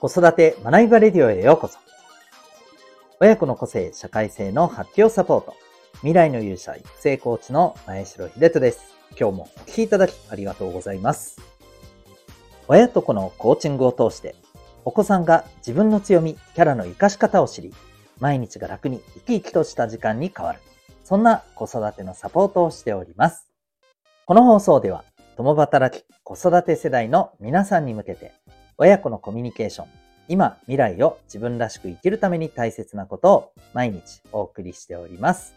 [0.00, 1.78] 子育て学びバレディオへようこそ。
[3.20, 5.54] 親子の個性、社会性の発揮をサポート。
[5.96, 8.94] 未来の勇者育成コーチの前城秀人です。
[9.10, 11.38] 今日もお聴きいただきありがとうございます。
[12.66, 14.36] 親と子のコーチングを通して、
[14.86, 17.74] お子さんが自分の強み、キャラの活かし方を知り、
[18.20, 20.60] 毎日が楽に生き生きとした時間に変わる。
[21.04, 23.50] そんな子育てのサポートをしております。
[24.24, 25.04] この放送では、
[25.36, 28.32] 共働き子育て世代の皆さんに向けて、
[28.82, 29.88] 親子のコミュニケーション、
[30.26, 35.54] 今、未来を自分らしく生きるために大切なことを毎日お送りしております。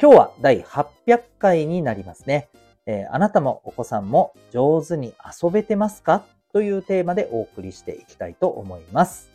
[0.00, 2.48] 今日は第800回になりますね。
[2.86, 5.12] えー、あなたもお子さんも上手に
[5.42, 6.22] 遊べてますか？
[6.52, 9.28] というテーマでお送りしていきたいと思います。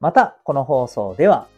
[0.00, 1.48] また、この放送では、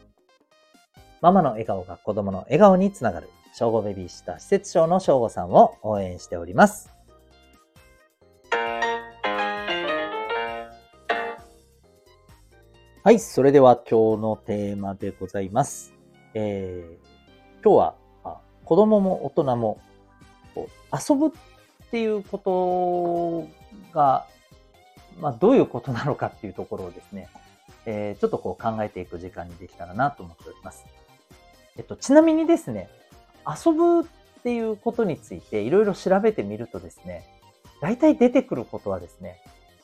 [1.21, 7.00] ママの笑顔が子供の笑顔につながる、小5ベビーシッター施設長の小5さんを応援しております。
[13.03, 15.95] はい、それでは今日のテーマでございます。
[16.35, 19.81] えー、今日はあ子供も大人も
[20.55, 21.31] 遊ぶっ
[21.91, 23.49] ていうこ
[23.89, 24.27] とが、
[25.19, 27.31] まあ、どういうことなのかっていうところをですね、
[27.87, 30.85] えー、ちょっとこう考えていく時間にできたらなと思っております。
[31.79, 32.91] えっと、ちなみにですね、
[33.47, 34.05] 遊ぶっ
[34.43, 37.25] ていうことについていろいろ調べてみるとですね、
[37.81, 39.41] 大体出てくることはですね、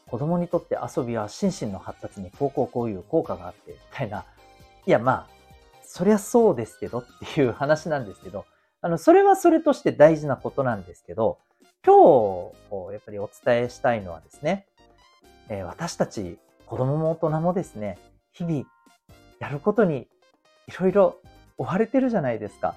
[0.08, 4.24] 子供にとって遊びは心身の発達にこうこうこういう効果があって、みたいな。
[4.86, 5.26] いや、まあ、
[5.82, 7.04] そりゃそうですけどっ
[7.34, 8.44] ていう話なんですけど、
[8.80, 11.38] あの、それはそれとして大事なことなんですけど、
[11.84, 14.66] 今日、やっぱりお伝えしたいのはですね、
[15.48, 17.98] えー、私たち子供も大人もですね、
[18.32, 18.64] 日々
[19.38, 20.08] やることに
[20.68, 21.20] いろいろ
[21.56, 22.76] 追われてるじゃないですか。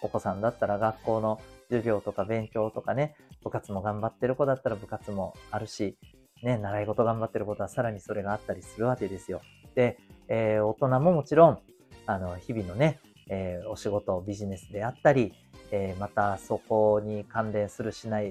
[0.00, 5.98] お子さんだったら学校の授業とか勉強とかね、部活も頑張ってる子だったら部活もあるし、
[6.42, 9.40] ね、習い事頑張ってることはさらにそれがあったりするわけですよ。
[9.74, 11.58] で、えー、大人ももちろん、
[12.06, 15.34] あの、日々のね、えー、お仕事、ビジネスであったり、
[15.70, 18.30] えー、またそこに関連するしない、え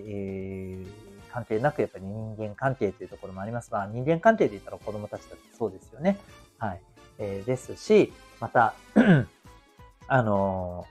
[0.84, 0.88] ー、
[1.32, 6.18] 関係なくやっぱり人間関係というところもありますが、人間関係で言ったら子供たちだってそうですよね。
[6.58, 6.82] はい。
[7.20, 8.74] えー、ですし、また
[10.08, 10.86] あの、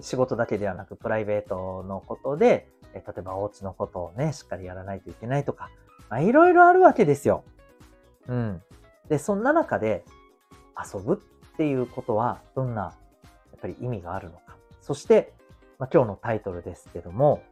[0.00, 5.70] 仕事だけではなくプライベートのことで、え例えばお家のことをね、しっかりやらないといけないとか、
[6.08, 7.44] まあ、いろいろあるわけですよ。
[8.28, 8.62] うん。
[9.08, 10.04] で、そんな中で
[10.76, 11.14] 遊ぶ
[11.54, 12.90] っていうことはどんなや
[13.56, 14.56] っぱり意味があるのか。
[14.80, 15.32] そして、
[15.78, 17.42] まあ、今日のタイトルですけども、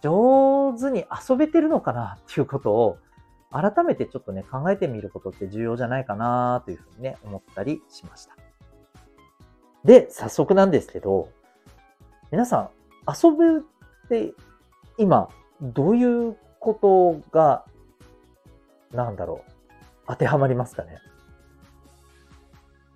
[0.00, 2.98] 上手に遊べてるのかなっていうことを
[3.50, 8.36] 改めてちょっとね、考えてみることって重要じゃないかなというふうにね、思ったりしました。
[9.84, 11.30] で、早速なんですけど、
[12.30, 12.70] 皆さん、
[13.08, 14.34] 遊ぶって
[14.98, 15.28] 今、
[15.60, 17.64] どういうことが、
[18.92, 19.52] なんだろう、
[20.06, 20.98] 当てはまりますかね。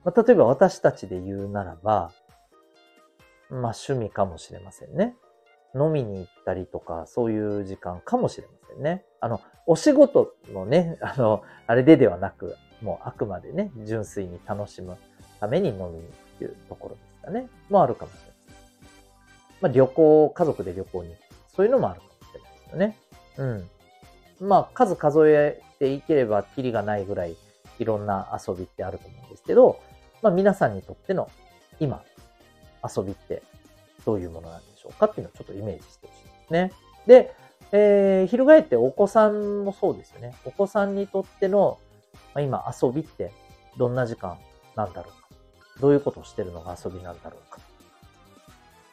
[0.05, 2.11] まあ、例えば私たちで言うならば、
[3.51, 5.15] まあ趣味かもしれませんね。
[5.75, 9.05] 飲みに行ったりとか、そういう時間かもしれませんね。
[9.21, 14.97] あの、お仕事のね、 あの、あれでではなく、もうあくまでね、純粋に楽しむ
[15.39, 17.49] ために飲みに行くっていうところですかね。
[17.69, 18.33] もあるかもしれません。
[19.63, 21.23] まあ旅行、家族で旅行に行く。
[21.55, 22.99] そういうのもあるかもしれないですよね。
[23.39, 23.71] うん。
[24.41, 27.37] まあ数数えていければキリがないぐらい
[27.79, 29.81] いろんな遊びってあると思うんですけど、
[30.23, 31.31] まあ皆さんにとっての
[31.81, 32.03] 今、
[32.85, 33.43] 遊びって
[34.05, 36.73] どういうものなんでしょうかっていうのをちょっとイメージしてほしいですね。
[37.07, 37.35] で、
[37.73, 40.35] えー、翻ってお子さんもそうですよね。
[40.45, 41.79] お子さんにとっての、
[42.35, 43.33] まあ、今遊びって
[43.79, 44.39] どんな時間
[44.77, 45.29] なんだろうか。
[45.81, 47.59] どういうことをしてるのが遊びなんだろうか。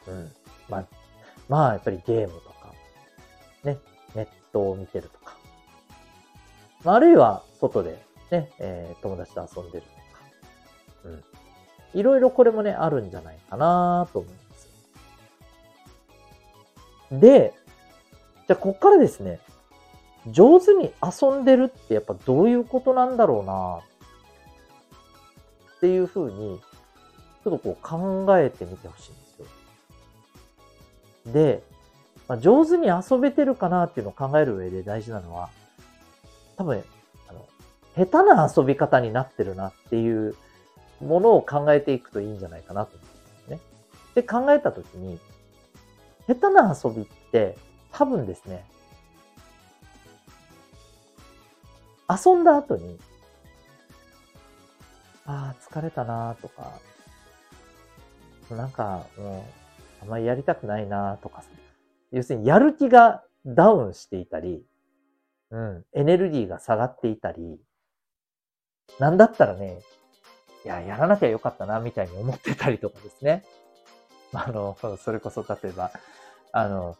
[0.08, 0.32] うん。
[0.68, 0.84] まあ、
[1.48, 2.72] まあ、やっぱりゲームとか、
[3.64, 3.76] ね、
[4.14, 5.36] ネットを見てるとか。
[6.84, 10.00] まあ、あるいは外でね、えー、友達と遊んでるとか。
[11.04, 11.24] うん。
[12.00, 14.70] いろいろこれもね、あるんじゃないかなと思います。
[17.12, 17.52] で、
[18.46, 19.40] じゃあこっからですね、
[20.28, 23.80] 上手に遊んでるってやっぱどういうことなんだろうな
[25.76, 26.60] っていうふうに、
[27.42, 29.46] ちょっとこう考えてみてほしいんですよ。
[31.32, 31.62] で、
[32.30, 35.50] まあ、上手に遊べてるかなっていうのを考える上で大事なのは、
[36.56, 36.84] 多分、
[37.28, 37.44] あの、
[37.96, 40.36] 下手な遊び方になってるなっていう
[41.00, 43.58] ものを考えていくといいんじゃないかなと思うんですね。
[44.14, 45.18] で、考えたときに、
[46.28, 47.58] 下手な遊びって
[47.90, 48.64] 多分ですね、
[52.08, 52.96] 遊んだ後に、
[55.26, 56.78] ああ、疲れたなとか、
[58.52, 59.44] なんかも
[60.00, 61.42] う、あんまりやりたくないなとか
[62.12, 64.64] 要するにやる気がダウンしていたり、
[65.50, 67.60] うん、エネルギーが下がっていたり、
[68.98, 69.80] なんだったらね、
[70.64, 73.44] いや、やらなきゃよかったな、みたいに思ってたりとかですね。
[74.32, 75.90] あの、それこそ例えば、
[76.52, 76.96] あの、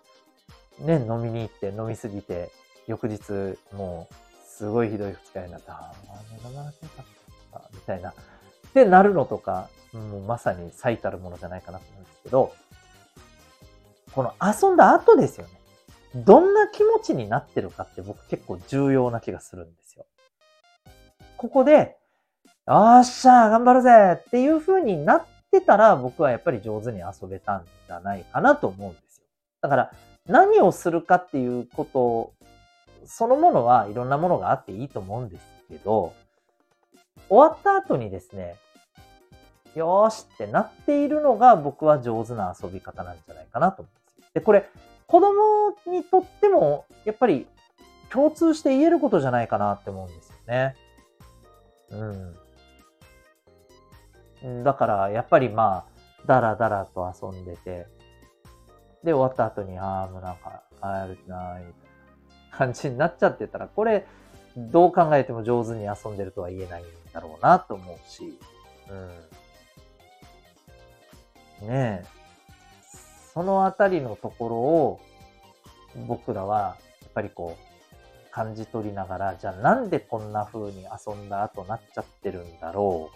[0.79, 2.51] ね、飲みに行って飲みすぎて、
[2.87, 4.15] 翌日、もう、
[4.47, 5.73] すごいひどい二日になった。
[5.73, 8.11] ああ、飲まなきゃよかった、みたいな。
[8.11, 8.15] っ
[8.73, 12.53] てなるのとか、もうまさに最たるものじゃないかなと思うんですけど、
[14.15, 15.53] この遊んだ後ですよね。
[16.15, 20.07] どんな気持ちになってるかって僕結構重要な気がするんですよ。
[21.37, 21.97] ここで、
[22.67, 29.27] よっしゃ頑張るぜっていう風になってたら僕はやっぱり上手に遊べたんじゃないかなと思うんですよ。
[29.63, 29.93] だから
[30.27, 32.33] 何をするかっていうこと
[33.07, 36.13] そのものはいろんなものがあっていいと思うんですけど、
[37.29, 38.57] 終わった後にですね、
[39.75, 44.00] よーしってなっているのが僕は上手な遊び方なんじゃないかなと思う
[44.35, 44.41] で。
[44.41, 44.69] これ、
[45.07, 47.47] 子供にとっても、やっぱり
[48.11, 50.75] 共通して言えることじゃないかなって思うんですよね。
[54.43, 54.65] うん。
[54.65, 57.87] だから、やっぱりまあ、だらだらと遊んでて、
[59.03, 61.91] で、終わった後に、ああ、もうなんか、帰る気ない、みたい
[62.53, 64.07] な感じになっちゃってたら、これ、
[64.57, 68.39] どう考えても上手に遊んでるとは言えないんだろうなと思うし、
[71.61, 71.69] うん。
[71.69, 72.20] ねえ。
[73.33, 75.01] そのあたりのところを、
[76.07, 83.11] 僕らは、やっぱりこう、感じ取りながら、じゃあなんでこんな風に遊んだ後なっちゃってるんだろ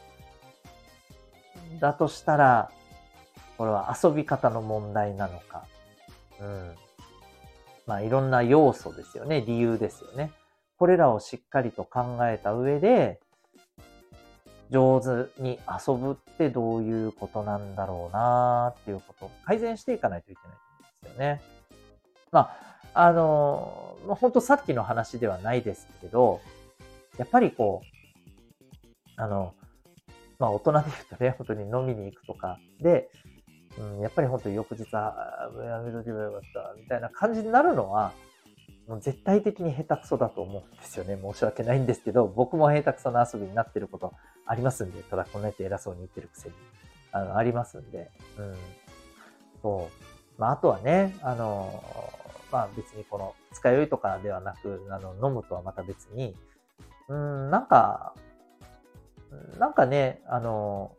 [1.76, 1.81] う。
[1.81, 2.70] だとしたら、
[3.56, 5.64] これは遊び方の問題なのか。
[6.40, 6.75] うん。
[7.87, 9.43] まあいろんな要素ですよね。
[9.43, 10.32] 理由ですよね。
[10.78, 13.20] これらをしっかりと考えた上で、
[14.75, 21.43] 上手に遊ぶってどういうことなんだろうなっていうことを改善していかないといけないと思うんですよね。
[22.32, 22.41] ま
[22.93, 26.41] あ、あの、本当さっきの話ではないですけど、
[27.19, 27.87] やっぱりこう、
[29.17, 29.55] あの、
[30.41, 33.11] まあ大人で言うとね、本当に飲みに行くとかで、
[33.79, 38.12] うん、やっぱり本当に翌日は、やめとけばよかった、みたいな感じになるのは、
[38.87, 41.19] もう絶対的に下手くそだと思うんですよね。
[41.21, 44.13] 申し訳ないんですけど、僕も下手くそな遊びになってること
[44.47, 46.55] ありますんで、ただこんなやって偉そうに言ってるくせに、
[47.13, 48.55] あの、ありますんで、うん。
[49.63, 50.41] そう。
[50.41, 51.83] まあ、あとはね、あの、
[52.53, 56.37] まあ別にこの、使い酔いとかではなく、あの、飲むとはまた別に、
[57.09, 58.15] うん、なんか、
[59.59, 60.93] なんかね、あの、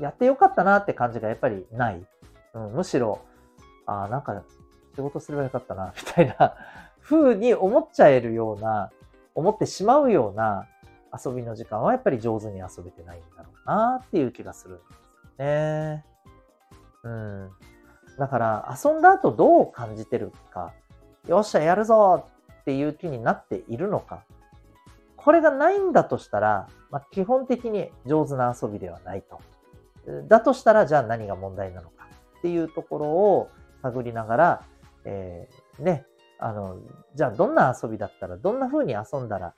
[0.00, 2.06] やってよかったなって感じがやっぱりない。
[2.54, 3.20] うん、むしろ、
[3.86, 4.42] ああ、なんか
[4.94, 6.54] 仕事すればよかったな、みたいな
[7.12, 8.90] 風に思っちゃえるような、
[9.34, 10.66] 思ってしまうような
[11.12, 16.04] 遊びの時間はやっぱり上手に遊べてないんだろうなっていう気がするんですよね。
[17.04, 17.50] うん。
[18.18, 20.72] だから遊んだ後どう感じてるか、
[21.28, 22.26] よっしゃやるぞ
[22.60, 24.24] っていう気になっているのか。
[25.16, 29.40] これがないんだとしたら、まあ、基本的に上手な遊びではないと。
[30.28, 32.08] だとしたら、じゃあ何が問題なのか
[32.38, 33.48] っていうところを
[33.82, 34.62] 探りながら、
[35.04, 36.06] えー、ね、
[36.44, 36.76] あの、
[37.14, 39.54] じゃあどんな遊びだったら、どんな風に遊んだら、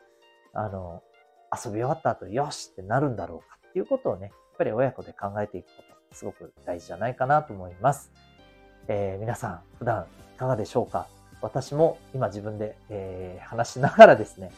[0.53, 1.03] あの、
[1.51, 8.13] 遊び終わった後、よしってなるんだろうかっていうことをね、やっぱり親子で考えていくこと、すごく大事じゃないかなと思います。
[8.89, 11.07] えー、皆さん、普段いかがでしょうか？
[11.41, 14.53] 私も今自分で、えー、話しながらですね、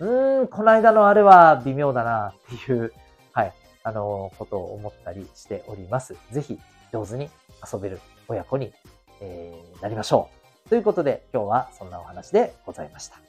[0.00, 2.92] うーん、この間のあれは微妙だなっていう、
[3.32, 3.52] はい、
[3.84, 6.16] あの、ことを思ったりしております。
[6.32, 6.58] ぜひ
[6.92, 7.30] 上手に
[7.72, 8.72] 遊べる親子に
[9.18, 10.45] えー、なりましょう。
[10.68, 13.20] ということで、今日はそんなお話でございました。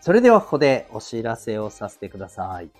[0.00, 2.70] それではここでお知らせをさせてください。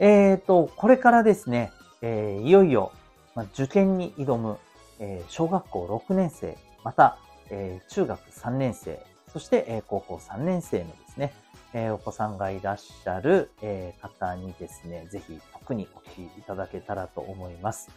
[0.00, 1.72] えっ、ー、と、これからですね、
[2.02, 2.92] えー、いよいよ、
[3.34, 4.58] まあ、受験に挑む、
[5.00, 7.18] えー、小学校6年生、また、
[7.50, 11.32] えー、中学3年生、そして、えー、高校3年生のですね、
[11.72, 17.90] えー、お子さんがいらっしゃる、えー、方にですね、ぜひ特にお聞きいただけたらと思います。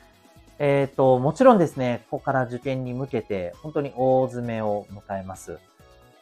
[0.60, 5.58] えっ、ー、と、もちろんですね、ここから受験に向けて本当に大詰めを迎えます。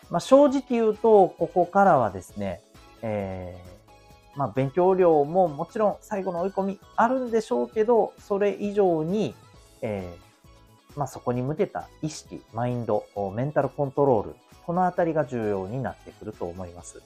[0.10, 2.62] まあ、正直言うと、ここからはですね、
[3.02, 9.36] えー、まあ、勉強量ももちろん最後の追い込みあるんでしょうけど、それ以上に、
[9.82, 14.36] えー、まあ、そこに向けた意識、マインド、メンタルコントロール、
[14.70, 17.02] このあたりが重要になってくると思います。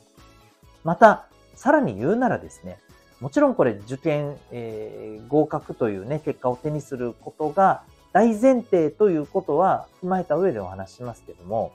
[0.83, 2.77] また、さらに言うならですね、
[3.21, 11.71] もちろんこれ受験、えー、合格というね、結果を手にすることが大前提ということは踏まえた上でお話しますけども、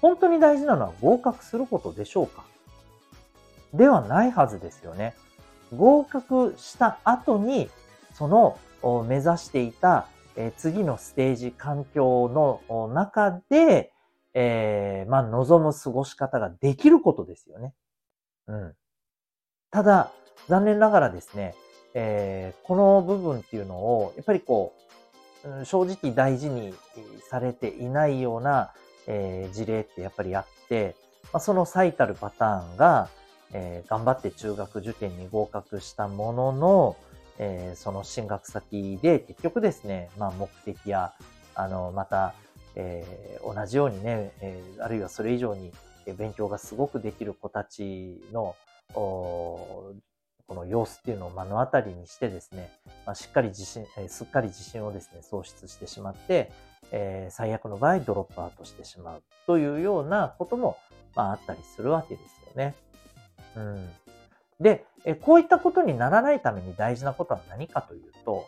[0.00, 2.44] 本当に大事なのは合格することでしょうか？
[3.74, 5.16] ではないはずですよね。
[5.76, 7.68] 合格した後に、
[8.14, 8.56] その
[9.08, 10.06] 目指していた、
[10.58, 13.92] 次のステージ環境の中で、
[14.34, 17.74] えー、まあ、望む過ごし方ができることですよね。
[18.46, 18.74] うん。
[19.70, 20.12] ただ、
[20.48, 21.54] 残念ながらですね、
[21.94, 26.74] えー、この部分っていうのを、やっぱりこう、正直大事に
[27.28, 28.72] されていないような、
[29.06, 30.94] えー、事例ってやっぱりあって、
[31.32, 33.08] まあ、その最たるパターンが、
[33.52, 36.96] えー、頑張って中学受験に合格したものの、
[37.38, 41.12] えー、その進学先で結局ですね、まあ、目的や、
[41.54, 42.34] あの、また、
[42.78, 45.72] えー、同じようにね、えー、あるいはそれ以上に
[46.16, 48.54] 勉強がすごくできる子たちの、
[48.94, 49.94] こ
[50.48, 52.70] の様子っていうのを目の当たりにしてですね、
[53.04, 56.50] まあ、しっかり自信、えー、すっかり自信をですね、喪失してしまって、
[56.90, 60.78] えー、最悪の場合ドロップアウトしてしまうというようなことも、
[61.14, 62.74] まあ、あったりするわけですよね。
[63.56, 63.88] うん。
[64.60, 68.46] で、えこういったことにならないために大事なことは何かというと、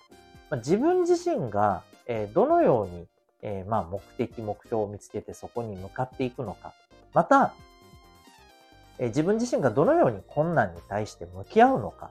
[0.49, 3.07] まあ、自分自身が、えどのように、
[3.43, 6.73] えまあ、目的、目標を見つけてそこに向かっていくのか。
[7.15, 7.55] また、
[8.99, 12.11] え自分自身がどのように困難に対して向き合うのか。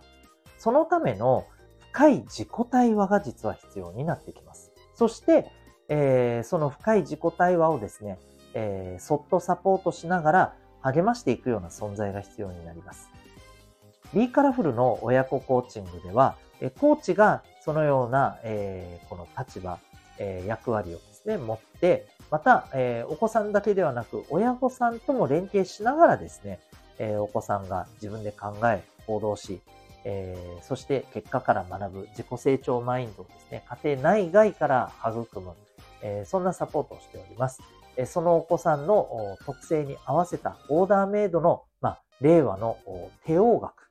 [0.57, 1.45] そのための
[1.91, 4.71] 深い自己対話が実は必要になってきます。
[4.95, 5.51] そして、
[5.87, 8.19] えー、その深い自己対話をですね、
[8.53, 13.09] えー、そっとサポートしながら励ましていくような存在が必要になります。
[14.13, 16.35] ビーカラフルの親子コーチングでは、
[16.79, 19.79] コーチがそのような、えー、この立場、
[20.17, 26.59] えー、役割をですね、持って、また、えー、お子さんだけではなく、親御さんとも連携しながらですね、
[26.99, 29.61] えお子さんが自分で考え、行動し、
[30.05, 35.53] えそして結果から学ぶ自己成長マインドをですね、家庭内外から育む、
[36.01, 37.61] えそんなサポートをしております。
[37.95, 42.77] えそのお子さんの特性に合わせたオーダーメイドの、まあ、令和の
[43.25, 43.89] 帝王学、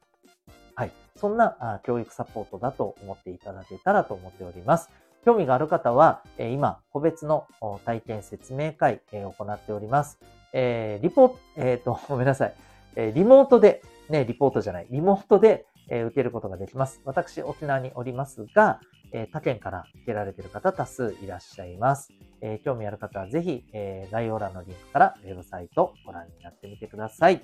[0.75, 0.92] はい。
[1.16, 4.90] そんな教育サポートだと思っていただけたらと思っております。
[5.25, 7.46] 興味がある方は、今、個別の
[7.84, 10.18] 体験説明会を行っております。
[10.52, 12.54] えー、リポ、えっ、ー、と、 ごめんなさい。
[12.96, 17.00] えリモートで、ね、リポートじゃない、リモートで、え受けることができます。
[17.04, 18.80] 私、沖縄におりますが、
[19.12, 22.12] え他県から受けられている方多数いらっしゃいます。
[22.40, 27.42] え興味ある方はぜひ、え概要欄のリンクからウェブサイトをご覧になってみてください。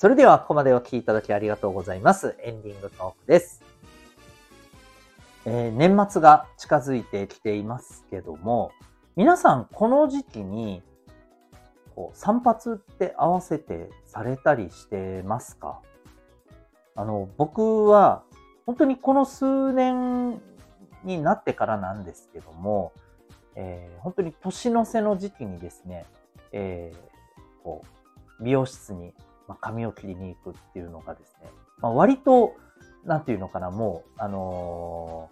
[0.00, 2.34] それでは、ここまでお聴きいただきありがとうございます。
[2.40, 3.62] エンディングトークです。
[5.44, 8.72] えー、年末が近づいてきていますけども、
[9.14, 10.82] 皆さんこの時期に
[11.94, 15.82] こう散髪って合わせてされたりしてますか？
[16.96, 18.22] あの、僕は
[18.64, 20.40] 本当にこの数年
[21.04, 22.94] になってからなんですけども、
[23.54, 26.06] えー、本当に年の瀬の時期にですね、
[26.52, 27.84] えー、こ
[28.40, 29.12] う美容室に
[29.50, 31.50] まあ、髪を切りに行くっていうのがですね、
[31.82, 32.54] まあ、割と、
[33.04, 35.28] なんていうのかな、もう、あの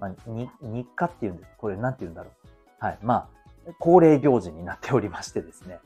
[0.00, 0.14] まあ、
[0.60, 1.50] 日課っていうんです。
[1.56, 2.30] これなんていうんだろ
[2.80, 2.84] う。
[2.84, 2.98] はい。
[3.00, 3.28] ま
[3.68, 5.78] あ、恒例行事になっておりましてですね。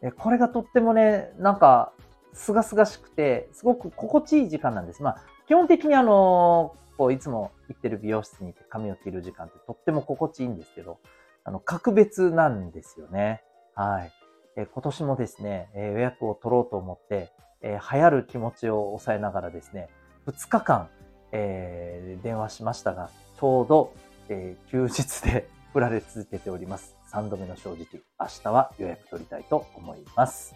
[0.00, 1.92] えこれがとってもね、なんか、
[2.32, 5.02] すがすがしくて、すごく心地いい時間なんです。
[5.02, 11.00] まあ、基本的にあのー、こう、いつも行ってる美容室に行って髪を切る時間ってとっても心地いいんですけど、
[11.44, 13.42] あの、格別なんですよね。
[13.74, 14.10] はい。
[14.56, 17.30] え今年もですね、え予約を取ろうと思って、
[17.62, 19.88] え流行る気持ちを抑えながらですね、
[20.26, 20.88] 2日間、
[21.32, 23.92] えー、電話しましたが、ちょうど、
[24.28, 26.96] えー、休日で 振られ続けております。
[27.12, 30.54] 3度目の正直、明日は予約取りたいと思います。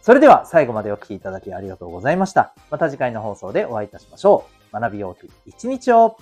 [0.00, 2.54] それでは最後までお聴きいただきありがとうございました。
[2.70, 4.80] また次回の放送でお会いいたしましょう。
[4.80, 6.16] 学びようと一日を